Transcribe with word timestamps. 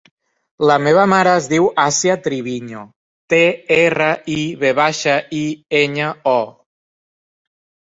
La 0.69 0.77
meva 0.85 1.01
mare 1.11 1.33
es 1.41 1.49
diu 1.51 1.67
Assia 1.83 2.15
Triviño: 2.29 2.81
te, 3.35 3.43
erra, 3.77 4.09
i, 4.39 4.39
ve 4.65 4.73
baixa, 4.83 5.21
i, 5.43 5.45
enya, 5.85 6.11
o. 6.35 6.37